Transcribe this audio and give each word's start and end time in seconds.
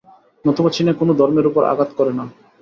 নতুবা 0.45 0.69
চীনে 0.69 0.93
কোন 0.93 1.09
ধর্মের 1.19 1.49
উপর 1.49 1.61
আঘাত 1.63 1.89
করে 1.97 2.11
না। 2.13 2.25